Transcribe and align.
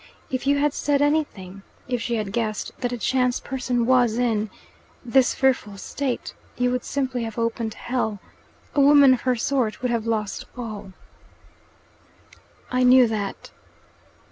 If 0.31 0.47
you 0.47 0.57
had 0.57 0.73
said 0.73 0.99
anything, 0.99 1.61
if 1.87 2.01
she 2.01 2.15
had 2.15 2.31
guessed 2.33 2.71
that 2.79 2.91
a 2.91 2.97
chance 2.97 3.39
person 3.39 3.85
was 3.85 4.17
in 4.17 4.49
this 5.05 5.35
fearful 5.35 5.77
state, 5.77 6.33
you 6.57 6.71
would 6.71 6.83
simply 6.83 7.21
have 7.21 7.37
opened 7.37 7.75
hell. 7.75 8.19
A 8.73 8.81
woman 8.81 9.13
of 9.13 9.21
her 9.21 9.35
sort 9.35 9.83
would 9.83 9.91
have 9.91 10.07
lost 10.07 10.45
all" 10.57 10.93
"I 12.71 12.81
knew 12.81 13.07
that." 13.09 13.51